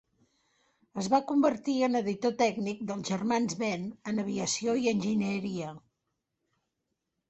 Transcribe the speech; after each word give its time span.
Es 1.01 1.09
va 1.13 1.19
convertir 1.31 1.75
en 1.89 1.99
editor 2.01 2.35
tècnic 2.41 2.83
dels 2.93 3.13
Germans 3.13 3.57
Benn 3.63 3.87
en 4.15 4.27
aviació 4.27 4.79
i 4.85 4.93
enginyeria. 4.97 5.81